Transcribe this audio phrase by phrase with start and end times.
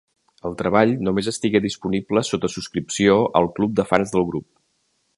[0.49, 4.51] El treball només estigué disponible sota subscripció al club de fans del grup.